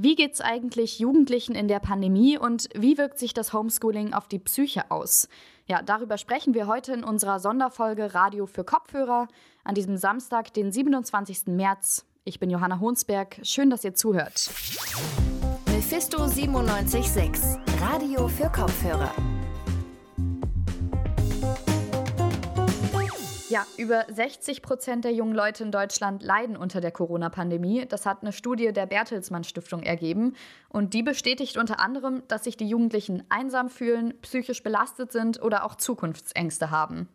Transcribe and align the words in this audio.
Wie 0.00 0.14
geht 0.14 0.34
es 0.34 0.40
eigentlich 0.40 1.00
Jugendlichen 1.00 1.56
in 1.56 1.66
der 1.66 1.80
Pandemie 1.80 2.38
und 2.38 2.68
wie 2.72 2.96
wirkt 2.98 3.18
sich 3.18 3.34
das 3.34 3.52
Homeschooling 3.52 4.14
auf 4.14 4.28
die 4.28 4.38
Psyche 4.38 4.92
aus? 4.92 5.28
Ja, 5.66 5.82
darüber 5.82 6.18
sprechen 6.18 6.54
wir 6.54 6.68
heute 6.68 6.92
in 6.92 7.02
unserer 7.02 7.40
Sonderfolge 7.40 8.14
Radio 8.14 8.46
für 8.46 8.62
Kopfhörer 8.62 9.26
an 9.64 9.74
diesem 9.74 9.96
Samstag, 9.96 10.54
den 10.54 10.70
27. 10.70 11.48
März. 11.48 12.06
Ich 12.22 12.38
bin 12.38 12.48
Johanna 12.48 12.78
Honsberg. 12.78 13.40
Schön, 13.42 13.70
dass 13.70 13.82
ihr 13.82 13.94
zuhört. 13.94 14.48
Mephisto 15.66 16.18
976, 16.18 17.58
Radio 17.80 18.28
für 18.28 18.50
Kopfhörer. 18.50 19.12
Ja, 23.50 23.66
über 23.78 24.04
60 24.10 24.60
Prozent 24.60 25.06
der 25.06 25.14
jungen 25.14 25.34
Leute 25.34 25.64
in 25.64 25.72
Deutschland 25.72 26.22
leiden 26.22 26.54
unter 26.54 26.82
der 26.82 26.90
Corona-Pandemie. 26.90 27.86
Das 27.88 28.04
hat 28.04 28.20
eine 28.20 28.32
Studie 28.32 28.74
der 28.74 28.84
Bertelsmann 28.84 29.42
Stiftung 29.42 29.82
ergeben. 29.82 30.36
Und 30.68 30.92
die 30.92 31.02
bestätigt 31.02 31.56
unter 31.56 31.80
anderem, 31.80 32.22
dass 32.28 32.44
sich 32.44 32.58
die 32.58 32.68
Jugendlichen 32.68 33.24
einsam 33.30 33.70
fühlen, 33.70 34.12
psychisch 34.20 34.62
belastet 34.62 35.12
sind 35.12 35.40
oder 35.40 35.64
auch 35.64 35.76
Zukunftsängste 35.76 36.70
haben. 36.70 37.08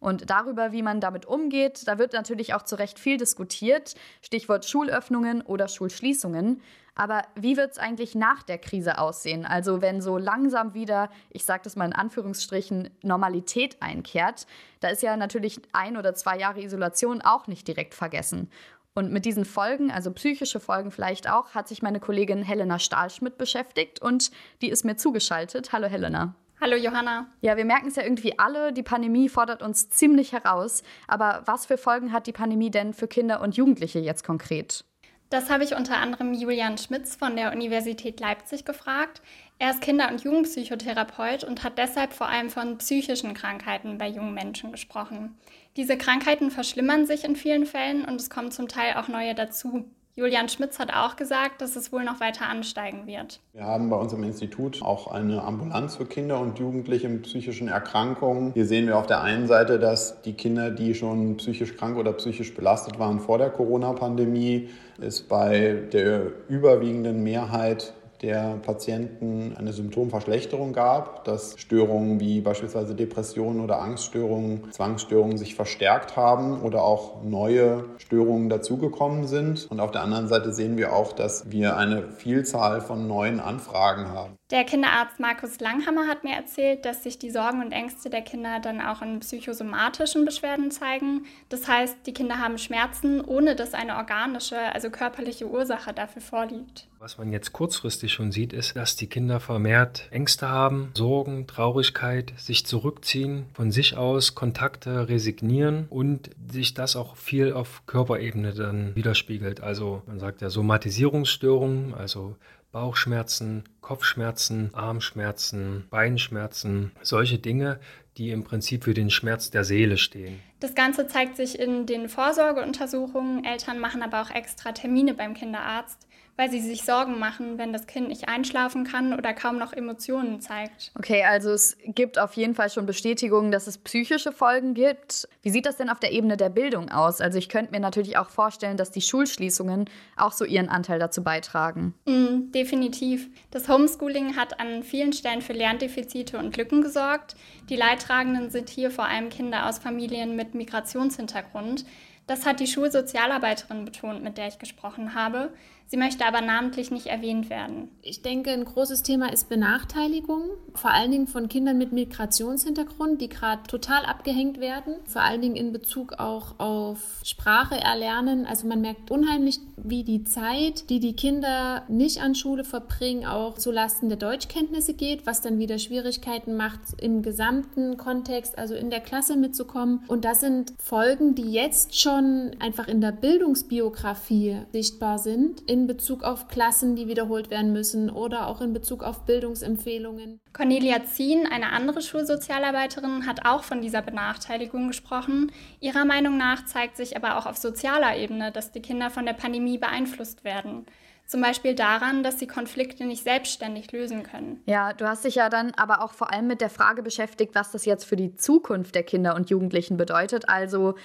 Und 0.00 0.30
darüber, 0.30 0.72
wie 0.72 0.82
man 0.82 1.00
damit 1.00 1.26
umgeht, 1.26 1.86
da 1.86 1.98
wird 1.98 2.14
natürlich 2.14 2.54
auch 2.54 2.62
zu 2.62 2.74
Recht 2.76 2.98
viel 2.98 3.18
diskutiert. 3.18 3.94
Stichwort 4.22 4.64
Schulöffnungen 4.64 5.42
oder 5.42 5.68
Schulschließungen. 5.68 6.62
Aber 6.94 7.22
wie 7.34 7.56
wird 7.56 7.72
es 7.72 7.78
eigentlich 7.78 8.14
nach 8.14 8.42
der 8.42 8.58
Krise 8.58 8.98
aussehen? 8.98 9.44
Also 9.44 9.80
wenn 9.80 10.00
so 10.00 10.18
langsam 10.18 10.74
wieder, 10.74 11.10
ich 11.30 11.44
sage 11.44 11.62
das 11.64 11.76
mal 11.76 11.84
in 11.84 11.92
Anführungsstrichen, 11.92 12.90
Normalität 13.02 13.76
einkehrt, 13.80 14.46
da 14.80 14.88
ist 14.88 15.02
ja 15.02 15.16
natürlich 15.16 15.60
ein 15.72 15.96
oder 15.96 16.14
zwei 16.14 16.38
Jahre 16.38 16.62
Isolation 16.62 17.20
auch 17.20 17.46
nicht 17.46 17.68
direkt 17.68 17.94
vergessen. 17.94 18.50
Und 18.94 19.12
mit 19.12 19.24
diesen 19.24 19.44
Folgen, 19.44 19.90
also 19.90 20.10
psychische 20.10 20.60
Folgen 20.60 20.90
vielleicht 20.90 21.30
auch, 21.30 21.54
hat 21.54 21.68
sich 21.68 21.80
meine 21.80 22.00
Kollegin 22.00 22.42
Helena 22.42 22.78
Stahlschmidt 22.78 23.38
beschäftigt 23.38 24.02
und 24.02 24.30
die 24.62 24.68
ist 24.68 24.84
mir 24.84 24.96
zugeschaltet. 24.96 25.72
Hallo 25.72 25.86
Helena. 25.86 26.34
Hallo 26.60 26.76
Johanna. 26.76 27.26
Ja, 27.40 27.56
wir 27.56 27.64
merken 27.64 27.88
es 27.88 27.96
ja 27.96 28.02
irgendwie 28.02 28.38
alle, 28.38 28.74
die 28.74 28.82
Pandemie 28.82 29.30
fordert 29.30 29.62
uns 29.62 29.88
ziemlich 29.88 30.32
heraus. 30.32 30.82
Aber 31.08 31.42
was 31.46 31.64
für 31.64 31.78
Folgen 31.78 32.12
hat 32.12 32.26
die 32.26 32.32
Pandemie 32.32 32.70
denn 32.70 32.92
für 32.92 33.08
Kinder 33.08 33.40
und 33.40 33.56
Jugendliche 33.56 33.98
jetzt 33.98 34.24
konkret? 34.24 34.84
Das 35.30 35.48
habe 35.48 35.64
ich 35.64 35.74
unter 35.74 35.96
anderem 35.96 36.34
Julian 36.34 36.76
Schmitz 36.76 37.16
von 37.16 37.36
der 37.36 37.52
Universität 37.52 38.20
Leipzig 38.20 38.66
gefragt. 38.66 39.22
Er 39.58 39.70
ist 39.70 39.80
Kinder- 39.80 40.10
und 40.10 40.22
Jugendpsychotherapeut 40.22 41.44
und 41.44 41.64
hat 41.64 41.78
deshalb 41.78 42.12
vor 42.12 42.28
allem 42.28 42.50
von 42.50 42.76
psychischen 42.76 43.32
Krankheiten 43.32 43.96
bei 43.96 44.08
jungen 44.08 44.34
Menschen 44.34 44.70
gesprochen. 44.70 45.38
Diese 45.76 45.96
Krankheiten 45.96 46.50
verschlimmern 46.50 47.06
sich 47.06 47.24
in 47.24 47.36
vielen 47.36 47.64
Fällen 47.64 48.04
und 48.04 48.20
es 48.20 48.28
kommen 48.28 48.50
zum 48.50 48.68
Teil 48.68 48.96
auch 48.96 49.08
neue 49.08 49.34
dazu. 49.34 49.88
Julian 50.16 50.48
Schmitz 50.48 50.78
hat 50.80 50.92
auch 50.92 51.14
gesagt, 51.14 51.62
dass 51.62 51.76
es 51.76 51.92
wohl 51.92 52.02
noch 52.02 52.20
weiter 52.20 52.48
ansteigen 52.48 53.06
wird. 53.06 53.40
Wir 53.52 53.64
haben 53.64 53.88
bei 53.90 53.96
uns 53.96 54.12
im 54.12 54.24
Institut 54.24 54.82
auch 54.82 55.06
eine 55.06 55.42
Ambulanz 55.42 55.96
für 55.96 56.04
Kinder 56.04 56.40
und 56.40 56.58
Jugendliche 56.58 57.08
mit 57.08 57.22
psychischen 57.22 57.68
Erkrankungen. 57.68 58.52
Hier 58.52 58.66
sehen 58.66 58.88
wir 58.88 58.98
auf 58.98 59.06
der 59.06 59.22
einen 59.22 59.46
Seite, 59.46 59.78
dass 59.78 60.20
die 60.22 60.32
Kinder, 60.32 60.72
die 60.72 60.94
schon 60.94 61.36
psychisch 61.36 61.76
krank 61.76 61.96
oder 61.96 62.12
psychisch 62.12 62.54
belastet 62.54 62.98
waren 62.98 63.20
vor 63.20 63.38
der 63.38 63.50
Corona-Pandemie, 63.50 64.68
es 65.00 65.22
bei 65.22 65.84
der 65.92 66.32
überwiegenden 66.48 67.22
Mehrheit 67.22 67.94
der 68.22 68.58
Patienten 68.62 69.54
eine 69.56 69.72
Symptomverschlechterung 69.72 70.72
gab, 70.72 71.24
dass 71.24 71.54
Störungen 71.58 72.20
wie 72.20 72.40
beispielsweise 72.40 72.94
Depressionen 72.94 73.60
oder 73.60 73.80
Angststörungen, 73.80 74.70
Zwangsstörungen 74.72 75.38
sich 75.38 75.54
verstärkt 75.54 76.16
haben 76.16 76.60
oder 76.60 76.82
auch 76.82 77.22
neue 77.22 77.84
Störungen 77.98 78.48
dazugekommen 78.48 79.26
sind. 79.26 79.66
Und 79.70 79.80
auf 79.80 79.90
der 79.90 80.02
anderen 80.02 80.28
Seite 80.28 80.52
sehen 80.52 80.76
wir 80.76 80.92
auch, 80.92 81.12
dass 81.12 81.50
wir 81.50 81.76
eine 81.76 82.10
Vielzahl 82.12 82.80
von 82.80 83.06
neuen 83.06 83.40
Anfragen 83.40 84.08
haben. 84.08 84.36
Der 84.50 84.64
Kinderarzt 84.64 85.20
Markus 85.20 85.60
Langhammer 85.60 86.08
hat 86.08 86.24
mir 86.24 86.34
erzählt, 86.34 86.84
dass 86.84 87.04
sich 87.04 87.20
die 87.20 87.30
Sorgen 87.30 87.62
und 87.62 87.70
Ängste 87.70 88.10
der 88.10 88.22
Kinder 88.22 88.58
dann 88.60 88.80
auch 88.80 89.00
in 89.00 89.20
psychosomatischen 89.20 90.24
Beschwerden 90.24 90.72
zeigen. 90.72 91.24
Das 91.48 91.68
heißt, 91.68 91.98
die 92.06 92.12
Kinder 92.12 92.40
haben 92.40 92.58
Schmerzen, 92.58 93.24
ohne 93.24 93.54
dass 93.54 93.74
eine 93.74 93.96
organische, 93.96 94.58
also 94.74 94.90
körperliche 94.90 95.48
Ursache 95.48 95.92
dafür 95.92 96.20
vorliegt. 96.20 96.88
Was 97.02 97.16
man 97.16 97.32
jetzt 97.32 97.54
kurzfristig 97.54 98.12
schon 98.12 98.30
sieht, 98.30 98.52
ist, 98.52 98.76
dass 98.76 98.94
die 98.94 99.06
Kinder 99.06 99.40
vermehrt 99.40 100.08
Ängste 100.10 100.50
haben, 100.50 100.90
Sorgen, 100.94 101.46
Traurigkeit, 101.46 102.34
sich 102.36 102.66
zurückziehen, 102.66 103.46
von 103.54 103.72
sich 103.72 103.96
aus 103.96 104.34
Kontakte 104.34 105.08
resignieren 105.08 105.86
und 105.88 106.28
sich 106.46 106.74
das 106.74 106.96
auch 106.96 107.16
viel 107.16 107.54
auf 107.54 107.86
Körperebene 107.86 108.52
dann 108.52 108.94
widerspiegelt. 108.94 109.62
Also 109.62 110.02
man 110.04 110.18
sagt 110.18 110.42
ja 110.42 110.50
Somatisierungsstörungen, 110.50 111.94
also 111.94 112.36
Bauchschmerzen, 112.70 113.64
Kopfschmerzen, 113.80 114.68
Armschmerzen, 114.74 115.86
Beinschmerzen, 115.88 116.92
solche 117.00 117.38
Dinge, 117.38 117.80
die 118.18 118.28
im 118.28 118.44
Prinzip 118.44 118.84
für 118.84 118.92
den 118.92 119.08
Schmerz 119.08 119.50
der 119.50 119.64
Seele 119.64 119.96
stehen. 119.96 120.38
Das 120.60 120.74
Ganze 120.74 121.06
zeigt 121.06 121.36
sich 121.36 121.58
in 121.58 121.86
den 121.86 122.10
Vorsorgeuntersuchungen. 122.10 123.42
Eltern 123.46 123.78
machen 123.78 124.02
aber 124.02 124.20
auch 124.20 124.30
extra 124.30 124.72
Termine 124.72 125.14
beim 125.14 125.32
Kinderarzt 125.32 126.09
weil 126.40 126.50
sie 126.50 126.60
sich 126.62 126.84
Sorgen 126.84 127.18
machen, 127.18 127.58
wenn 127.58 127.70
das 127.70 127.86
Kind 127.86 128.08
nicht 128.08 128.30
einschlafen 128.30 128.84
kann 128.84 129.12
oder 129.12 129.34
kaum 129.34 129.58
noch 129.58 129.74
Emotionen 129.74 130.40
zeigt. 130.40 130.90
Okay, 130.98 131.22
also 131.22 131.50
es 131.50 131.76
gibt 131.84 132.18
auf 132.18 132.32
jeden 132.32 132.54
Fall 132.54 132.70
schon 132.70 132.86
Bestätigungen, 132.86 133.52
dass 133.52 133.66
es 133.66 133.76
psychische 133.76 134.32
Folgen 134.32 134.72
gibt. 134.72 135.28
Wie 135.42 135.50
sieht 135.50 135.66
das 135.66 135.76
denn 135.76 135.90
auf 135.90 136.00
der 136.00 136.12
Ebene 136.12 136.38
der 136.38 136.48
Bildung 136.48 136.88
aus? 136.90 137.20
Also 137.20 137.36
ich 137.36 137.50
könnte 137.50 137.72
mir 137.72 137.80
natürlich 137.80 138.16
auch 138.16 138.30
vorstellen, 138.30 138.78
dass 138.78 138.90
die 138.90 139.02
Schulschließungen 139.02 139.84
auch 140.16 140.32
so 140.32 140.46
ihren 140.46 140.70
Anteil 140.70 140.98
dazu 140.98 141.22
beitragen. 141.22 141.92
Mm, 142.06 142.50
definitiv. 142.52 143.28
Das 143.50 143.68
Homeschooling 143.68 144.34
hat 144.34 144.60
an 144.60 144.82
vielen 144.82 145.12
Stellen 145.12 145.42
für 145.42 145.52
Lerndefizite 145.52 146.38
und 146.38 146.56
Lücken 146.56 146.80
gesorgt. 146.80 147.36
Die 147.68 147.76
Leidtragenden 147.76 148.48
sind 148.48 148.70
hier 148.70 148.90
vor 148.90 149.04
allem 149.04 149.28
Kinder 149.28 149.68
aus 149.68 149.78
Familien 149.78 150.36
mit 150.36 150.54
Migrationshintergrund. 150.54 151.84
Das 152.30 152.46
hat 152.46 152.60
die 152.60 152.68
Schulsozialarbeiterin 152.68 153.84
betont, 153.84 154.22
mit 154.22 154.38
der 154.38 154.46
ich 154.46 154.60
gesprochen 154.60 155.14
habe. 155.14 155.52
Sie 155.90 155.96
möchte 155.96 156.24
aber 156.24 156.40
namentlich 156.40 156.92
nicht 156.92 157.06
erwähnt 157.06 157.50
werden. 157.50 157.88
Ich 158.02 158.22
denke, 158.22 158.52
ein 158.52 158.64
großes 158.64 159.02
Thema 159.02 159.32
ist 159.32 159.48
Benachteiligung, 159.48 160.42
vor 160.72 160.92
allen 160.92 161.10
Dingen 161.10 161.26
von 161.26 161.48
Kindern 161.48 161.78
mit 161.78 161.90
Migrationshintergrund, 161.90 163.20
die 163.20 163.28
gerade 163.28 163.64
total 163.64 164.04
abgehängt 164.04 164.60
werden, 164.60 164.94
vor 165.04 165.22
allen 165.22 165.40
Dingen 165.40 165.56
in 165.56 165.72
Bezug 165.72 166.12
auch 166.20 166.60
auf 166.60 167.20
Sprache 167.24 167.74
erlernen. 167.74 168.46
Also 168.46 168.68
man 168.68 168.80
merkt 168.82 169.10
unheimlich, 169.10 169.58
wie 169.76 170.04
die 170.04 170.22
Zeit, 170.22 170.90
die 170.90 171.00
die 171.00 171.16
Kinder 171.16 171.82
nicht 171.88 172.22
an 172.22 172.36
Schule 172.36 172.62
verbringen, 172.62 173.26
auch 173.26 173.58
zulasten 173.58 174.08
der 174.08 174.18
Deutschkenntnisse 174.18 174.94
geht, 174.94 175.26
was 175.26 175.40
dann 175.42 175.58
wieder 175.58 175.80
Schwierigkeiten 175.80 176.56
macht, 176.56 176.80
im 177.00 177.22
gesamten 177.22 177.96
Kontext, 177.96 178.56
also 178.56 178.76
in 178.76 178.90
der 178.90 179.00
Klasse 179.00 179.36
mitzukommen. 179.36 180.04
Und 180.06 180.24
das 180.24 180.38
sind 180.38 180.72
Folgen, 180.78 181.34
die 181.34 181.50
jetzt 181.50 182.00
schon 182.00 182.52
einfach 182.60 182.86
in 182.86 183.00
der 183.00 183.10
Bildungsbiografie 183.10 184.58
sichtbar 184.70 185.18
sind. 185.18 185.62
In 185.62 185.79
in 185.80 185.86
Bezug 185.86 186.22
auf 186.22 186.48
Klassen, 186.48 186.94
die 186.94 187.08
wiederholt 187.08 187.50
werden 187.50 187.72
müssen 187.72 188.10
oder 188.10 188.46
auch 188.46 188.60
in 188.60 188.74
Bezug 188.74 189.02
auf 189.02 189.24
Bildungsempfehlungen. 189.24 190.40
Cornelia 190.52 191.04
Zien, 191.04 191.46
eine 191.50 191.72
andere 191.72 192.02
Schulsozialarbeiterin, 192.02 193.26
hat 193.26 193.46
auch 193.46 193.64
von 193.64 193.80
dieser 193.80 194.02
Benachteiligung 194.02 194.88
gesprochen. 194.88 195.50
Ihrer 195.80 196.04
Meinung 196.04 196.36
nach 196.36 196.66
zeigt 196.66 196.96
sich 196.96 197.16
aber 197.16 197.38
auch 197.38 197.46
auf 197.46 197.56
sozialer 197.56 198.16
Ebene, 198.16 198.52
dass 198.52 198.72
die 198.72 198.82
Kinder 198.82 199.08
von 199.08 199.24
der 199.24 199.32
Pandemie 199.32 199.78
beeinflusst 199.78 200.44
werden. 200.44 200.84
Zum 201.26 201.40
Beispiel 201.40 201.76
daran, 201.76 202.22
dass 202.24 202.40
sie 202.40 202.48
Konflikte 202.48 203.04
nicht 203.06 203.22
selbstständig 203.22 203.92
lösen 203.92 204.24
können. 204.24 204.60
Ja, 204.66 204.92
du 204.92 205.06
hast 205.06 205.24
dich 205.24 205.36
ja 205.36 205.48
dann 205.48 205.72
aber 205.76 206.02
auch 206.02 206.12
vor 206.12 206.32
allem 206.32 206.48
mit 206.48 206.60
der 206.60 206.70
Frage 206.70 207.02
beschäftigt, 207.02 207.54
was 207.54 207.70
das 207.70 207.84
jetzt 207.84 208.04
für 208.04 208.16
die 208.16 208.34
Zukunft 208.34 208.96
der 208.96 209.04
Kinder 209.04 209.36
und 209.36 209.48
Jugendlichen 209.48 209.96
bedeutet. 209.96 210.48
Also 210.48 210.96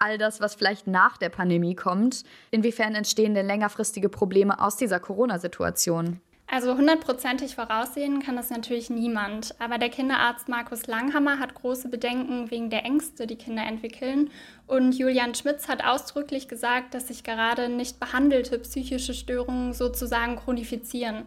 all 0.00 0.18
das, 0.18 0.40
was 0.40 0.56
vielleicht 0.56 0.86
nach 0.86 1.16
der 1.16 1.28
Pandemie 1.28 1.76
kommt. 1.76 2.24
Inwiefern 2.50 2.94
entstehen 2.94 3.34
denn 3.34 3.46
längerfristige 3.46 4.08
Probleme 4.08 4.60
aus 4.60 4.76
dieser 4.76 4.98
Corona-Situation? 4.98 6.20
Also 6.52 6.76
hundertprozentig 6.76 7.54
voraussehen 7.54 8.20
kann 8.20 8.34
das 8.34 8.50
natürlich 8.50 8.90
niemand. 8.90 9.54
Aber 9.60 9.78
der 9.78 9.88
Kinderarzt 9.88 10.48
Markus 10.48 10.88
Langhammer 10.88 11.38
hat 11.38 11.54
große 11.54 11.88
Bedenken 11.88 12.50
wegen 12.50 12.70
der 12.70 12.84
Ängste, 12.84 13.28
die 13.28 13.36
Kinder 13.36 13.62
entwickeln. 13.62 14.30
Und 14.66 14.98
Julian 14.98 15.36
Schmitz 15.36 15.68
hat 15.68 15.84
ausdrücklich 15.84 16.48
gesagt, 16.48 16.94
dass 16.94 17.06
sich 17.06 17.22
gerade 17.22 17.68
nicht 17.68 18.00
behandelte 18.00 18.58
psychische 18.58 19.14
Störungen 19.14 19.74
sozusagen 19.74 20.34
chronifizieren. 20.36 21.26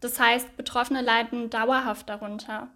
Das 0.00 0.18
heißt, 0.18 0.56
Betroffene 0.56 1.02
leiden 1.02 1.50
dauerhaft 1.50 2.08
darunter. 2.08 2.66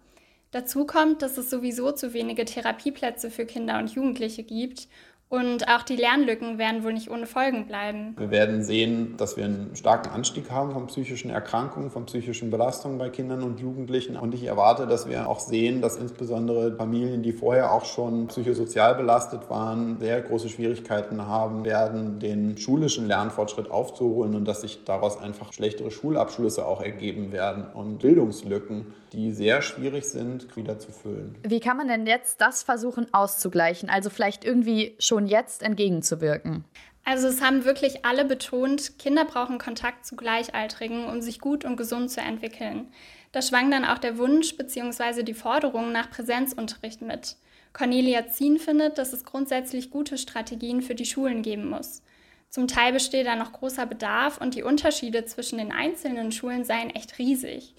Dazu 0.51 0.85
kommt, 0.85 1.21
dass 1.21 1.37
es 1.37 1.49
sowieso 1.49 1.91
zu 1.91 2.13
wenige 2.13 2.45
Therapieplätze 2.45 3.29
für 3.29 3.45
Kinder 3.45 3.77
und 3.77 3.91
Jugendliche 3.91 4.43
gibt 4.43 4.87
Und 5.29 5.67
auch 5.67 5.83
die 5.83 5.95
Lernlücken 5.95 6.57
werden 6.57 6.83
wohl 6.83 6.91
nicht 6.91 7.11
ohne 7.11 7.27
Folgen 7.27 7.67
bleiben. 7.67 8.15
Wir 8.17 8.31
werden 8.31 8.63
sehen, 8.63 9.15
dass 9.15 9.37
wir 9.37 9.45
einen 9.45 9.75
starken 9.75 10.09
Anstieg 10.09 10.49
haben 10.49 10.71
von 10.71 10.87
psychischen 10.87 11.29
Erkrankungen, 11.29 11.91
von 11.91 12.07
psychischen 12.07 12.49
Belastungen 12.49 12.97
bei 12.97 13.09
Kindern 13.09 13.43
und 13.43 13.59
Jugendlichen. 13.59 14.17
Und 14.17 14.33
ich 14.33 14.45
erwarte, 14.45 14.87
dass 14.87 15.07
wir 15.07 15.29
auch 15.29 15.39
sehen, 15.39 15.81
dass 15.81 15.97
insbesondere 15.97 16.75
Familien, 16.75 17.21
die 17.21 17.31
vorher 17.31 17.71
auch 17.71 17.85
schon 17.85 18.25
psychosozial 18.29 18.95
belastet 18.95 19.51
waren, 19.51 19.99
sehr 19.99 20.19
große 20.19 20.49
Schwierigkeiten 20.49 21.23
haben 21.27 21.63
werden, 21.63 22.17
den 22.17 22.57
schulischen 22.57 23.07
Lernfortschritt 23.07 23.69
aufzuholen 23.69 24.33
und 24.33 24.45
dass 24.45 24.61
sich 24.61 24.83
daraus 24.83 25.21
einfach 25.21 25.53
schlechtere 25.53 25.91
Schulabschlüsse 25.91 26.65
auch 26.65 26.81
ergeben 26.81 27.31
werden 27.31 27.65
und 27.71 27.99
Bildungslücken, 27.99 28.95
die 29.13 29.31
sehr 29.31 29.61
schwierig 29.61 30.05
sind, 30.05 30.55
wieder 30.55 30.79
zu 30.79 30.91
füllen. 30.91 31.35
Wie 31.43 31.59
kann 31.59 31.77
man 31.77 31.87
denn 31.87 32.05
jetzt 32.07 32.41
das 32.41 32.63
versuchen 32.63 33.07
auszugleichen? 33.11 33.89
Also 33.89 34.09
vielleicht 34.09 34.45
irgendwie 34.45 34.95
schon 34.99 35.18
schon 35.19 35.27
jetzt 35.27 35.63
entgegenzuwirken? 35.63 36.63
Also 37.03 37.27
es 37.27 37.41
haben 37.41 37.65
wirklich 37.65 38.05
alle 38.05 38.25
betont, 38.25 38.99
Kinder 38.99 39.25
brauchen 39.25 39.57
Kontakt 39.57 40.05
zu 40.05 40.15
Gleichaltrigen, 40.15 41.05
um 41.05 41.21
sich 41.21 41.39
gut 41.39 41.65
und 41.65 41.75
gesund 41.75 42.11
zu 42.11 42.21
entwickeln. 42.21 42.87
Da 43.31 43.41
schwang 43.41 43.71
dann 43.71 43.85
auch 43.85 43.97
der 43.97 44.17
Wunsch 44.17 44.55
bzw. 44.57 45.23
die 45.23 45.33
Forderung 45.33 45.91
nach 45.91 46.09
Präsenzunterricht 46.09 47.01
mit. 47.01 47.35
Cornelia 47.73 48.27
Zien 48.27 48.57
findet, 48.57 48.97
dass 48.97 49.13
es 49.13 49.25
grundsätzlich 49.25 49.91
gute 49.91 50.17
Strategien 50.17 50.81
für 50.81 50.95
die 50.95 51.05
Schulen 51.05 51.41
geben 51.41 51.69
muss. 51.69 52.01
Zum 52.49 52.67
Teil 52.67 52.93
besteht 52.93 53.27
da 53.27 53.35
noch 53.35 53.53
großer 53.53 53.85
Bedarf 53.85 54.39
und 54.39 54.55
die 54.55 54.63
Unterschiede 54.63 55.25
zwischen 55.25 55.59
den 55.59 55.71
einzelnen 55.71 56.31
Schulen 56.31 56.63
seien 56.63 56.89
echt 56.89 57.19
riesig. 57.19 57.75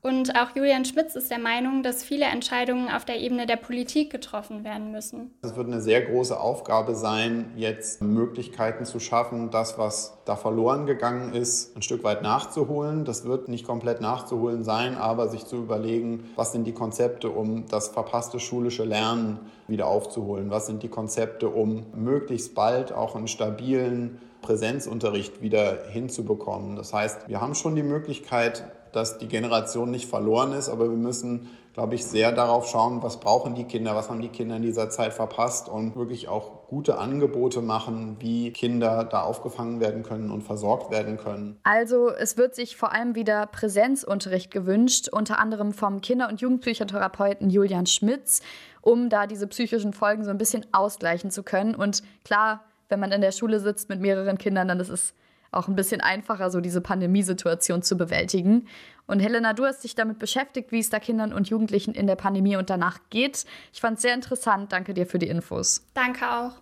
Und 0.00 0.36
auch 0.36 0.54
Julian 0.54 0.84
Schmitz 0.84 1.16
ist 1.16 1.30
der 1.30 1.40
Meinung, 1.40 1.82
dass 1.82 2.04
viele 2.04 2.26
Entscheidungen 2.26 2.88
auf 2.88 3.04
der 3.04 3.18
Ebene 3.18 3.46
der 3.46 3.56
Politik 3.56 4.10
getroffen 4.10 4.62
werden 4.62 4.92
müssen. 4.92 5.32
Es 5.42 5.56
wird 5.56 5.66
eine 5.66 5.80
sehr 5.80 6.02
große 6.02 6.38
Aufgabe 6.38 6.94
sein, 6.94 7.52
jetzt 7.56 8.00
Möglichkeiten 8.00 8.84
zu 8.84 9.00
schaffen, 9.00 9.50
das, 9.50 9.76
was 9.76 10.18
da 10.24 10.36
verloren 10.36 10.86
gegangen 10.86 11.32
ist, 11.34 11.76
ein 11.76 11.82
Stück 11.82 12.04
weit 12.04 12.22
nachzuholen. 12.22 13.04
Das 13.04 13.24
wird 13.24 13.48
nicht 13.48 13.66
komplett 13.66 14.00
nachzuholen 14.00 14.62
sein, 14.62 14.96
aber 14.96 15.28
sich 15.28 15.46
zu 15.46 15.56
überlegen, 15.56 16.30
was 16.36 16.52
sind 16.52 16.64
die 16.64 16.74
Konzepte, 16.74 17.30
um 17.30 17.66
das 17.66 17.88
verpasste 17.88 18.38
schulische 18.38 18.84
Lernen 18.84 19.40
wieder 19.66 19.88
aufzuholen? 19.88 20.50
Was 20.50 20.66
sind 20.66 20.84
die 20.84 20.88
Konzepte, 20.88 21.48
um 21.48 21.86
möglichst 21.94 22.54
bald 22.54 22.92
auch 22.92 23.16
einen 23.16 23.28
stabilen 23.28 24.20
Präsenzunterricht 24.40 25.42
wieder 25.42 25.84
hinzubekommen. 25.90 26.76
Das 26.76 26.92
heißt, 26.92 27.28
wir 27.28 27.40
haben 27.40 27.54
schon 27.54 27.74
die 27.74 27.82
Möglichkeit, 27.82 28.64
dass 28.92 29.18
die 29.18 29.28
Generation 29.28 29.90
nicht 29.90 30.08
verloren 30.08 30.52
ist, 30.52 30.68
aber 30.68 30.88
wir 30.88 30.96
müssen, 30.96 31.48
glaube 31.74 31.94
ich, 31.94 32.04
sehr 32.04 32.32
darauf 32.32 32.68
schauen, 32.68 33.02
was 33.02 33.20
brauchen 33.20 33.54
die 33.54 33.64
Kinder, 33.64 33.94
was 33.94 34.10
haben 34.10 34.20
die 34.20 34.28
Kinder 34.28 34.56
in 34.56 34.62
dieser 34.62 34.90
Zeit 34.90 35.12
verpasst 35.12 35.68
und 35.68 35.96
wirklich 35.96 36.28
auch 36.28 36.66
gute 36.66 36.98
Angebote 36.98 37.62
machen, 37.62 38.16
wie 38.18 38.52
Kinder 38.52 39.04
da 39.04 39.22
aufgefangen 39.22 39.80
werden 39.80 40.02
können 40.02 40.30
und 40.30 40.42
versorgt 40.42 40.90
werden 40.90 41.16
können. 41.16 41.58
Also 41.62 42.10
es 42.10 42.36
wird 42.36 42.54
sich 42.54 42.76
vor 42.76 42.92
allem 42.92 43.14
wieder 43.14 43.46
Präsenzunterricht 43.46 44.50
gewünscht, 44.50 45.08
unter 45.08 45.38
anderem 45.38 45.72
vom 45.72 46.00
Kinder- 46.00 46.28
und 46.28 46.40
Jugendpsychotherapeuten 46.40 47.48
Julian 47.48 47.86
Schmitz, 47.86 48.40
um 48.80 49.08
da 49.08 49.26
diese 49.26 49.46
psychischen 49.46 49.92
Folgen 49.92 50.24
so 50.24 50.30
ein 50.30 50.38
bisschen 50.38 50.66
ausgleichen 50.72 51.30
zu 51.30 51.42
können. 51.42 51.74
Und 51.74 52.02
klar, 52.24 52.64
wenn 52.88 53.00
man 53.00 53.12
in 53.12 53.20
der 53.20 53.32
Schule 53.32 53.60
sitzt 53.60 53.88
mit 53.88 54.00
mehreren 54.00 54.38
Kindern, 54.38 54.68
dann 54.68 54.80
ist 54.80 54.88
es 54.88 55.14
auch 55.50 55.68
ein 55.68 55.76
bisschen 55.76 56.00
einfacher, 56.00 56.50
so 56.50 56.60
diese 56.60 56.80
Pandemiesituation 56.80 57.82
zu 57.82 57.96
bewältigen. 57.96 58.66
Und 59.06 59.20
Helena, 59.20 59.54
du 59.54 59.64
hast 59.64 59.84
dich 59.84 59.94
damit 59.94 60.18
beschäftigt, 60.18 60.70
wie 60.70 60.80
es 60.80 60.90
da 60.90 60.98
Kindern 60.98 61.32
und 61.32 61.48
Jugendlichen 61.48 61.94
in 61.94 62.06
der 62.06 62.16
Pandemie 62.16 62.56
und 62.56 62.68
danach 62.68 62.98
geht. 63.08 63.46
Ich 63.72 63.80
fand 63.80 63.96
es 63.96 64.02
sehr 64.02 64.14
interessant. 64.14 64.72
Danke 64.72 64.92
dir 64.92 65.06
für 65.06 65.18
die 65.18 65.28
Infos. 65.28 65.82
Danke 65.94 66.30
auch. 66.30 66.52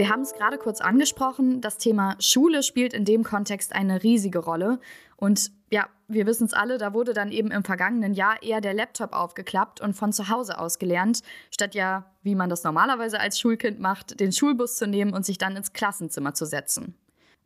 Wir 0.00 0.08
haben 0.08 0.22
es 0.22 0.32
gerade 0.32 0.56
kurz 0.56 0.80
angesprochen. 0.80 1.60
Das 1.60 1.76
Thema 1.76 2.16
Schule 2.20 2.62
spielt 2.62 2.94
in 2.94 3.04
dem 3.04 3.22
Kontext 3.22 3.74
eine 3.74 4.02
riesige 4.02 4.38
Rolle. 4.38 4.80
Und 5.16 5.52
ja, 5.70 5.90
wir 6.08 6.24
wissen 6.24 6.46
es 6.46 6.54
alle, 6.54 6.78
da 6.78 6.94
wurde 6.94 7.12
dann 7.12 7.30
eben 7.30 7.50
im 7.50 7.64
vergangenen 7.64 8.14
Jahr 8.14 8.42
eher 8.42 8.62
der 8.62 8.72
Laptop 8.72 9.12
aufgeklappt 9.12 9.82
und 9.82 9.92
von 9.92 10.14
zu 10.14 10.30
Hause 10.30 10.58
aus 10.58 10.78
gelernt, 10.78 11.20
statt 11.50 11.74
ja, 11.74 12.10
wie 12.22 12.34
man 12.34 12.48
das 12.48 12.64
normalerweise 12.64 13.20
als 13.20 13.38
Schulkind 13.38 13.78
macht, 13.78 14.20
den 14.20 14.32
Schulbus 14.32 14.76
zu 14.76 14.86
nehmen 14.86 15.12
und 15.12 15.26
sich 15.26 15.36
dann 15.36 15.54
ins 15.54 15.74
Klassenzimmer 15.74 16.32
zu 16.32 16.46
setzen. 16.46 16.94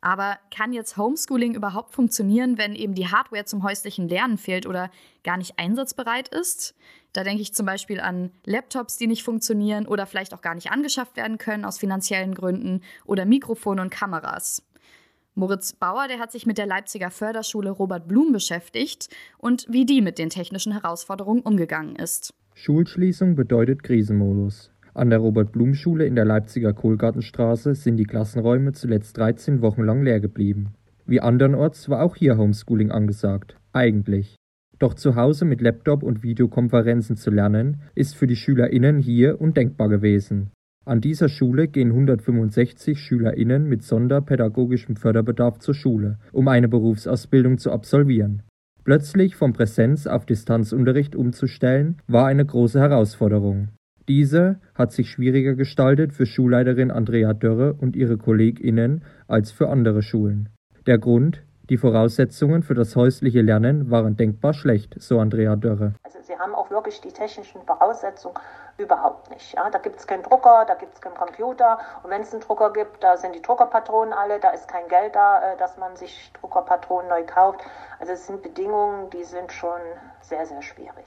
Aber 0.05 0.37
kann 0.55 0.75
jetzt 0.75 0.99
Homeschooling 0.99 1.55
überhaupt 1.55 1.95
funktionieren, 1.95 2.59
wenn 2.59 2.75
eben 2.75 2.95
die 2.95 3.09
Hardware 3.09 3.47
zum 3.47 3.63
häuslichen 3.63 4.07
Lernen 4.07 4.37
fehlt 4.37 4.67
oder 4.67 4.91
gar 5.23 5.39
nicht 5.39 5.59
einsatzbereit 5.59 6.29
ist? 6.29 6.75
Da 7.15 7.25
denke 7.25 7.41
ich 7.41 7.55
zum 7.55 7.65
Beispiel 7.65 8.01
an 8.01 8.31
Laptops, 8.45 8.99
die 8.99 9.07
nicht 9.07 9.23
funktionieren 9.23 9.87
oder 9.87 10.05
vielleicht 10.05 10.35
auch 10.35 10.43
gar 10.43 10.55
nicht 10.55 10.71
angeschafft 10.71 11.17
werden 11.17 11.39
können 11.39 11.65
aus 11.65 11.79
finanziellen 11.79 12.35
Gründen 12.35 12.83
oder 13.07 13.25
Mikrofone 13.25 13.81
und 13.81 13.89
Kameras. 13.89 14.63
Moritz 15.35 15.73
Bauer, 15.73 16.07
der 16.07 16.19
hat 16.19 16.33
sich 16.33 16.45
mit 16.45 16.59
der 16.59 16.67
Leipziger 16.67 17.11
Förderschule 17.11 17.71
Robert 17.71 18.07
Blum 18.07 18.31
beschäftigt 18.31 19.09
und 19.39 19.65
wie 19.71 19.87
die 19.87 20.03
mit 20.03 20.19
den 20.19 20.29
technischen 20.29 20.73
Herausforderungen 20.73 21.41
umgegangen 21.41 21.97
ist. 21.97 22.35
Schulschließung 22.53 23.37
bedeutet 23.37 23.83
Krisenmodus. 23.83 24.71
An 24.97 25.11
der 25.11 25.19
Robert-Blum-Schule 25.19 26.07
in 26.07 26.15
der 26.15 26.25
Leipziger 26.25 26.73
Kohlgartenstraße 26.73 27.75
sind 27.75 27.97
die 27.97 28.05
Klassenräume 28.05 28.73
zuletzt 28.73 29.19
13 29.19 29.61
Wochen 29.61 29.83
lang 29.83 30.05
leer 30.05 30.21
geblieben. 30.21 30.75
Wie 31.05 31.21
andernorts 31.21 31.89
war 31.89 32.01
auch 32.01 32.15
hier 32.15 32.39
Homeschooling 32.39 32.93
angesagt. 32.93 33.57
Eigentlich. 33.73 34.37
Doch 34.79 34.95
zu 34.95 35.17
Hause 35.17 35.47
mit 35.47 35.61
Laptop 35.61 36.05
und 36.05 36.23
Videokonferenzen 36.23 37.17
zu 37.17 37.33
lernen, 37.33 37.83
ist 37.97 38.15
für 38.15 38.29
die 38.29 38.37
SchülerInnen 38.37 38.99
hier 38.99 39.41
undenkbar 39.41 39.89
gewesen. 39.89 40.51
An 40.87 41.01
dieser 41.01 41.29
Schule 41.29 41.67
gehen 41.67 41.89
165 41.89 43.01
SchülerInnen 43.01 43.69
mit 43.69 43.83
sonderpädagogischem 43.83 44.95
Förderbedarf 44.95 45.59
zur 45.59 45.75
Schule, 45.75 46.19
um 46.31 46.47
eine 46.47 46.69
Berufsausbildung 46.69 47.59
zu 47.59 47.73
absolvieren. 47.73 48.45
Plötzlich 48.85 49.35
vom 49.35 49.55
Präsenz 49.55 50.07
auf 50.07 50.25
Distanzunterricht 50.25 51.17
umzustellen, 51.17 51.97
war 52.07 52.27
eine 52.27 52.47
große 52.47 52.79
Herausforderung. 52.79 53.71
Diese 54.07 54.61
hat 54.75 54.93
sich 54.93 55.11
schwieriger 55.11 55.55
gestaltet 55.55 56.13
für 56.13 56.27
Schulleiterin 56.27 56.91
Andrea 56.91 57.33
Dörre 57.33 57.73
und 57.73 57.97
ihre 57.97 58.19
KollegInnen 58.19 59.03
als 59.29 59.51
für 59.51 59.71
andere 59.71 60.03
Schulen. 60.03 60.51
Der 60.87 60.99
Grund, 60.99 61.43
die 61.71 61.79
Voraussetzungen 61.79 62.63
für 62.63 62.75
das 62.75 62.95
häusliche 62.97 63.41
Lernen 63.41 63.91
waren 63.91 64.19
denkbar 64.19 64.53
schlecht, 64.53 64.97
so 65.01 65.19
Andrea 65.19 65.57
Dörre. 65.57 65.95
Also 66.03 66.19
sie 66.21 66.39
haben 66.39 66.55
auch 66.55 66.71
wirklich 66.71 67.01
die 67.01 67.13
technischen 67.13 67.63
Voraussetzungen 67.63 68.37
überhaupt 68.77 69.31
nicht. 69.31 69.55
Ja, 69.55 69.71
da 69.71 69.79
gibt 69.79 69.97
es 69.97 70.07
keinen 70.07 70.23
Drucker, 70.23 70.67
da 70.69 70.75
gibt 70.75 70.93
es 70.93 71.01
keinen 71.01 71.15
Computer 71.15 71.79
und 72.03 72.11
wenn 72.11 72.21
es 72.21 72.33
einen 72.33 72.43
Drucker 72.43 72.75
gibt, 72.75 73.03
da 73.03 73.17
sind 73.17 73.35
die 73.35 73.41
Druckerpatronen 73.41 74.13
alle, 74.13 74.39
da 74.39 74.51
ist 74.51 74.69
kein 74.69 74.87
Geld 74.89 75.15
da, 75.15 75.55
äh, 75.55 75.57
dass 75.57 75.79
man 75.79 75.97
sich 75.97 76.31
Druckerpatronen 76.39 77.09
neu 77.09 77.25
kauft. 77.25 77.61
Also 77.99 78.13
es 78.13 78.27
sind 78.27 78.43
Bedingungen, 78.43 79.09
die 79.09 79.25
sind 79.25 79.51
schon 79.51 79.81
sehr, 80.21 80.45
sehr 80.45 80.61
schwierig. 80.61 81.07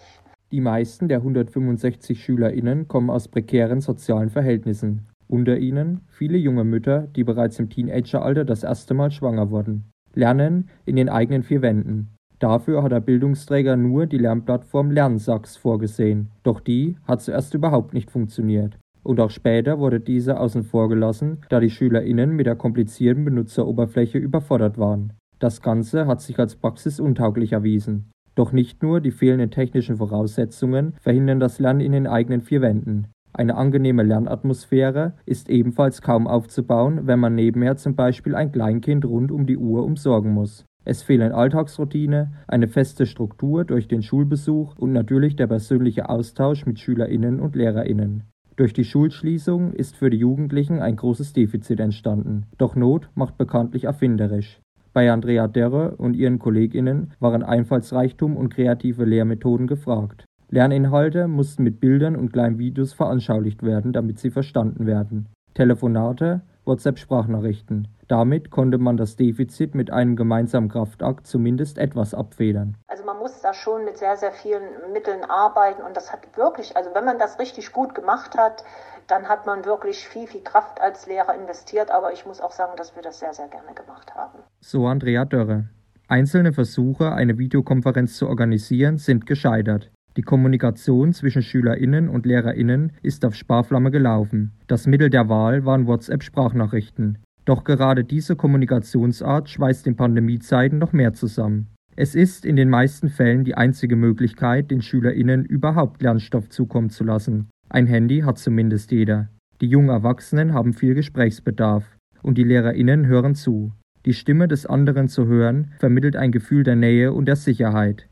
Die 0.52 0.62
meisten 0.62 1.10
der 1.10 1.18
165 1.18 2.24
SchülerInnen 2.24 2.88
kommen 2.88 3.10
aus 3.10 3.28
prekären 3.28 3.82
sozialen 3.82 4.30
Verhältnissen. 4.30 5.08
Unter 5.28 5.58
ihnen 5.58 6.02
viele 6.08 6.38
junge 6.38 6.64
Mütter, 6.64 7.08
die 7.16 7.26
bereits 7.26 7.60
im 7.60 7.70
Teenageralter 7.70 8.46
das 8.46 8.64
erste 8.64 8.94
Mal 8.94 9.12
schwanger 9.12 9.52
wurden. 9.52 9.92
Lernen 10.14 10.70
in 10.86 10.96
den 10.96 11.10
eigenen 11.10 11.44
vier 11.44 11.62
Wänden. 11.62 12.16
Dafür 12.40 12.82
hat 12.82 12.94
der 12.94 13.02
Bildungsträger 13.02 13.76
nur 13.76 14.06
die 14.06 14.20
Lernplattform 14.20 14.92
Lernsachs 14.92 15.58
vorgesehen, 15.58 16.30
doch 16.44 16.62
die 16.62 16.96
hat 17.06 17.22
zuerst 17.22 17.54
überhaupt 17.54 17.94
nicht 17.94 18.10
funktioniert. 18.10 18.78
Und 19.04 19.20
auch 19.20 19.32
später 19.32 19.80
wurde 19.80 20.00
diese 20.00 20.40
außen 20.40 20.64
vor 20.64 20.88
gelassen, 20.88 21.40
da 21.50 21.60
die 21.60 21.70
SchülerInnen 21.70 22.36
mit 22.36 22.46
der 22.46 22.56
komplizierten 22.56 23.26
Benutzeroberfläche 23.26 24.18
überfordert 24.18 24.78
waren. 24.78 25.14
Das 25.40 25.62
Ganze 25.62 26.08
hat 26.08 26.22
sich 26.22 26.40
als 26.40 26.56
praxisuntauglich 26.56 27.54
erwiesen. 27.54 28.12
Doch 28.38 28.52
nicht 28.52 28.84
nur 28.84 29.02
die 29.02 29.10
fehlenden 29.10 29.50
technischen 29.50 29.98
Voraussetzungen 29.98 30.94
verhindern 31.02 31.40
das 31.40 31.58
Lernen 31.58 31.80
in 31.80 31.92
den 31.92 32.06
eigenen 32.06 32.42
vier 32.42 32.62
Wänden. 32.62 33.08
Eine 33.34 33.56
angenehme 33.56 34.04
Lernatmosphäre 34.04 35.14
ist 35.26 35.50
ebenfalls 35.50 36.04
kaum 36.04 36.28
aufzubauen, 36.28 37.08
wenn 37.08 37.20
man 37.20 37.34
nebenher 37.34 37.78
zum 37.78 37.96
Beispiel 37.96 38.36
ein 38.36 38.52
Kleinkind 38.52 39.06
rund 39.06 39.32
um 39.32 39.48
die 39.48 39.58
Uhr 39.58 39.84
umsorgen 39.84 40.36
muss. 40.36 40.66
Es 40.86 41.02
fehlen 41.02 41.32
Alltagsroutine, 41.32 42.32
eine 42.48 42.68
feste 42.68 43.08
Struktur 43.08 43.66
durch 43.66 43.88
den 43.88 44.04
Schulbesuch 44.04 44.78
und 44.78 44.94
natürlich 44.94 45.36
der 45.36 45.48
persönliche 45.48 46.08
Austausch 46.08 46.68
mit 46.68 46.80
Schülerinnen 46.80 47.40
und 47.40 47.56
Lehrerinnen. 47.56 48.24
Durch 48.56 48.74
die 48.74 48.86
Schulschließung 48.86 49.74
ist 49.74 49.96
für 49.96 50.12
die 50.12 50.18
Jugendlichen 50.18 50.80
ein 50.80 50.96
großes 50.96 51.34
Defizit 51.34 51.80
entstanden. 51.80 52.46
Doch 52.60 52.76
Not 52.76 53.10
macht 53.16 53.40
bekanntlich 53.40 53.86
erfinderisch. 53.86 54.62
Bei 54.98 55.12
Andrea 55.12 55.48
Derre 55.48 55.92
und 55.98 56.16
ihren 56.16 56.40
KollegInnen 56.40 57.12
waren 57.20 57.44
Einfallsreichtum 57.44 58.36
und 58.36 58.50
kreative 58.50 59.06
Lehrmethoden 59.06 59.68
gefragt. 59.68 60.26
Lerninhalte 60.50 61.28
mussten 61.28 61.62
mit 61.62 61.80
Bildern 61.80 62.16
und 62.16 62.34
kleinen 62.34 62.58
Videos 62.58 62.94
veranschaulicht 62.94 63.62
werden, 63.62 63.94
damit 63.94 64.18
sie 64.18 64.32
verstanden 64.32 64.88
werden. 64.88 65.28
Telefonate, 65.54 66.42
WhatsApp-Sprachnachrichten. 66.68 67.88
Damit 68.08 68.52
konnte 68.52 68.78
man 68.78 68.98
das 68.98 69.16
Defizit 69.16 69.76
mit 69.76 69.92
einem 69.92 70.16
gemeinsamen 70.16 70.70
Kraftakt 70.70 71.28
zumindest 71.28 71.78
etwas 71.78 72.14
abfedern. 72.14 72.78
Also 72.88 73.04
man 73.04 73.18
muss 73.18 73.42
da 73.42 73.54
schon 73.54 73.86
mit 73.86 73.98
sehr, 73.98 74.16
sehr 74.18 74.32
vielen 74.32 74.64
Mitteln 74.94 75.24
arbeiten 75.24 75.82
und 75.82 75.98
das 75.98 76.14
hat 76.14 76.38
wirklich, 76.38 76.78
also 76.78 76.92
wenn 76.94 77.06
man 77.06 77.20
das 77.20 77.40
richtig 77.40 77.74
gut 77.74 77.96
gemacht 77.96 78.38
hat, 78.38 78.64
dann 79.08 79.28
hat 79.28 79.46
man 79.46 79.66
wirklich 79.66 80.08
viel, 80.08 80.28
viel 80.28 80.42
Kraft 80.42 80.82
als 80.82 81.08
Lehrer 81.08 81.34
investiert. 81.36 81.92
Aber 81.92 82.14
ich 82.14 82.26
muss 82.26 82.42
auch 82.42 82.52
sagen, 82.52 82.74
dass 82.78 82.96
wir 82.96 83.02
das 83.02 83.20
sehr, 83.20 83.34
sehr 83.34 83.48
gerne 83.48 83.74
gemacht 83.74 84.14
haben. 84.16 84.40
So 84.60 84.86
Andrea 84.86 85.26
Dörre. 85.26 85.70
Einzelne 86.10 86.54
Versuche, 86.54 87.12
eine 87.12 87.38
Videokonferenz 87.38 88.16
zu 88.18 88.28
organisieren, 88.28 88.98
sind 88.98 89.26
gescheitert. 89.26 89.92
Die 90.18 90.24
Kommunikation 90.24 91.14
zwischen 91.14 91.44
SchülerInnen 91.44 92.10
und 92.10 92.26
LehrerInnen 92.26 92.92
ist 93.04 93.24
auf 93.24 93.36
Sparflamme 93.36 93.92
gelaufen. 93.92 94.52
Das 94.66 94.88
Mittel 94.88 95.12
der 95.12 95.30
Wahl 95.30 95.64
waren 95.64 95.86
WhatsApp-Sprachnachrichten. 95.86 97.20
Doch 97.46 97.64
gerade 97.64 98.04
diese 98.04 98.36
Kommunikationsart 98.36 99.48
schweißt 99.48 99.86
in 99.86 99.96
Pandemiezeiten 99.96 100.80
noch 100.80 100.92
mehr 100.92 101.14
zusammen. 101.14 101.68
Es 101.96 102.16
ist 102.16 102.48
in 102.48 102.56
den 102.56 102.70
meisten 102.70 103.10
Fällen 103.10 103.44
die 103.44 103.54
einzige 103.54 103.96
Möglichkeit, 103.96 104.72
den 104.72 104.82
SchülerInnen 104.82 105.46
überhaupt 105.46 106.02
Lernstoff 106.02 106.50
zukommen 106.50 106.90
zu 106.90 107.04
lassen. 107.04 107.50
Ein 107.70 107.86
Handy 107.86 108.22
hat 108.22 108.40
zumindest 108.40 108.92
jeder. 108.92 109.30
Die 109.62 109.68
jungen 109.68 109.90
Erwachsenen 109.90 110.52
haben 110.52 110.74
viel 110.74 110.96
Gesprächsbedarf. 110.96 111.86
Und 112.24 112.40
die 112.40 112.44
LehrerInnen 112.44 113.06
hören 113.06 113.36
zu. 113.36 113.72
Die 114.06 114.14
Stimme 114.14 114.48
des 114.48 114.66
anderen 114.66 115.10
zu 115.10 115.28
hören, 115.28 115.74
vermittelt 115.78 116.16
ein 116.16 116.32
Gefühl 116.32 116.64
der 116.64 116.76
Nähe 116.76 117.14
und 117.14 117.28
der 117.28 117.36
Sicherheit. 117.36 118.08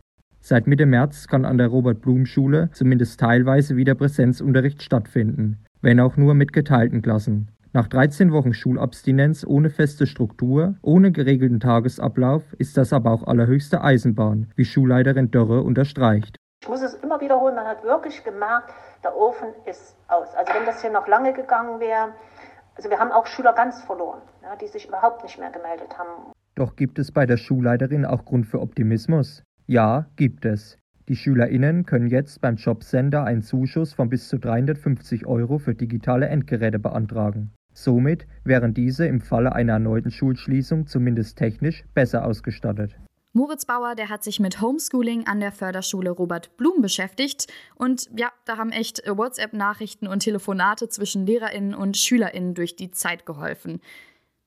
Seit 0.47 0.67
Mitte 0.67 0.85
März 0.85 1.27
kann 1.27 1.43
an 1.43 1.57
der 1.57 1.69
Robert-Blum-Schule 1.69 2.69
zumindest 2.71 3.19
teilweise 3.19 3.77
wieder 3.77 3.95
Präsenzunterricht 3.95 4.83
stattfinden, 4.83 5.57
wenn 5.81 5.99
auch 5.99 6.17
nur 6.17 6.35
mit 6.35 6.53
geteilten 6.53 7.01
Klassen. 7.01 7.49
Nach 7.73 7.87
13 7.87 8.31
Wochen 8.31 8.53
Schulabstinenz 8.53 9.43
ohne 9.43 9.71
feste 9.71 10.05
Struktur, 10.05 10.75
ohne 10.83 11.11
geregelten 11.11 11.59
Tagesablauf 11.59 12.43
ist 12.59 12.77
das 12.77 12.93
aber 12.93 13.09
auch 13.09 13.23
allerhöchste 13.25 13.81
Eisenbahn, 13.81 14.51
wie 14.55 14.65
Schulleiterin 14.65 15.31
Dörre 15.31 15.63
unterstreicht. 15.63 16.37
Ich 16.61 16.69
muss 16.69 16.83
es 16.83 16.93
immer 16.93 17.19
wiederholen, 17.19 17.55
man 17.55 17.65
hat 17.65 17.83
wirklich 17.83 18.23
gemerkt, 18.23 18.71
der 19.03 19.17
Ofen 19.17 19.47
ist 19.65 19.97
aus. 20.09 20.27
Also 20.35 20.53
wenn 20.53 20.67
das 20.67 20.79
hier 20.79 20.91
noch 20.91 21.07
lange 21.07 21.33
gegangen 21.33 21.79
wäre, 21.79 22.09
also 22.75 22.91
wir 22.91 22.99
haben 22.99 23.11
auch 23.11 23.25
Schüler 23.25 23.53
ganz 23.53 23.81
verloren, 23.81 24.21
ja, 24.43 24.55
die 24.57 24.67
sich 24.67 24.87
überhaupt 24.87 25.23
nicht 25.23 25.39
mehr 25.39 25.49
gemeldet 25.49 25.97
haben. 25.97 26.33
Doch 26.53 26.75
gibt 26.75 26.99
es 26.99 27.11
bei 27.11 27.25
der 27.25 27.37
Schulleiterin 27.37 28.05
auch 28.05 28.25
Grund 28.25 28.45
für 28.45 28.61
Optimismus? 28.61 29.41
Ja, 29.67 30.05
gibt 30.15 30.45
es. 30.45 30.77
Die 31.07 31.15
SchülerInnen 31.15 31.85
können 31.85 32.07
jetzt 32.07 32.39
beim 32.39 32.55
Jobcenter 32.55 33.23
einen 33.23 33.41
Zuschuss 33.41 33.93
von 33.93 34.09
bis 34.09 34.27
zu 34.27 34.37
350 34.37 35.25
Euro 35.25 35.57
für 35.57 35.73
digitale 35.73 36.27
Endgeräte 36.27 36.77
beantragen. 36.77 37.51
Somit 37.73 38.27
wären 38.43 38.75
diese 38.75 39.07
im 39.07 39.21
Falle 39.21 39.53
einer 39.53 39.73
erneuten 39.73 40.11
Schulschließung 40.11 40.85
zumindest 40.85 41.37
technisch 41.37 41.83
besser 41.95 42.25
ausgestattet. 42.25 42.95
Moritz 43.33 43.65
Bauer, 43.65 43.95
der 43.95 44.09
hat 44.09 44.23
sich 44.23 44.39
mit 44.39 44.61
Homeschooling 44.61 45.27
an 45.27 45.39
der 45.39 45.51
Förderschule 45.51 46.11
Robert 46.11 46.55
Blum 46.57 46.81
beschäftigt. 46.81 47.51
Und 47.75 48.09
ja, 48.15 48.31
da 48.45 48.57
haben 48.57 48.71
echt 48.71 49.01
WhatsApp-Nachrichten 49.05 50.07
und 50.07 50.19
Telefonate 50.19 50.89
zwischen 50.89 51.25
LehrerInnen 51.25 51.73
und 51.73 51.97
SchülerInnen 51.97 52.53
durch 52.53 52.75
die 52.75 52.91
Zeit 52.91 53.25
geholfen. 53.25 53.81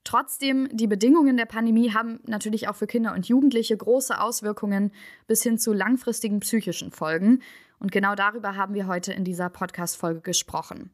Trotzdem, 0.09 0.67
die 0.71 0.87
Bedingungen 0.87 1.37
der 1.37 1.45
Pandemie 1.45 1.93
haben 1.93 2.19
natürlich 2.25 2.67
auch 2.67 2.75
für 2.75 2.87
Kinder 2.87 3.13
und 3.13 3.27
Jugendliche 3.27 3.77
große 3.77 4.19
Auswirkungen 4.19 4.91
bis 5.27 5.43
hin 5.43 5.59
zu 5.59 5.71
langfristigen 5.71 6.39
psychischen 6.39 6.89
Folgen. 6.91 7.43
Und 7.77 7.91
genau 7.91 8.15
darüber 8.15 8.55
haben 8.55 8.73
wir 8.73 8.87
heute 8.87 9.13
in 9.13 9.23
dieser 9.23 9.49
Podcast-Folge 9.49 10.21
gesprochen. 10.21 10.89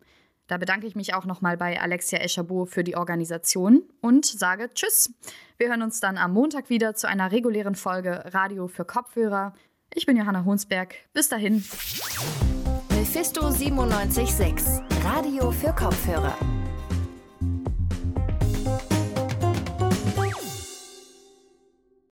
Da 0.48 0.57
bedanke 0.57 0.86
ich 0.86 0.98
mich 0.98 1.13
auch 1.13 1.24
nochmal 1.24 1.55
bei 1.55 1.79
Alexia 1.79 2.19
Eschabo 2.19 2.65
für 2.65 2.84
die 2.84 2.98
Organisation 2.98 3.84
und 4.01 4.25
sage 4.25 4.69
Tschüss. 4.74 5.13
Wir 5.57 5.69
hören 5.69 5.81
uns 5.81 6.01
dann 6.01 6.17
am 6.17 6.34
Montag 6.34 6.69
wieder 6.69 6.93
zu 6.93 7.07
einer 7.07 7.31
regulären 7.31 7.75
Folge 7.75 8.22
Radio 8.34 8.67
für 8.67 8.84
Kopfhörer. 8.84 9.53
Ich 9.93 10.05
bin 10.05 10.17
Johanna 10.17 10.43
Hunsberg. 10.43 10.93
Bis 11.13 11.29
dahin. 11.29 11.63
Mephisto 12.89 13.43
976, 13.43 14.84
Radio 15.05 15.51
für 15.51 15.72
Kopfhörer. 15.72 16.38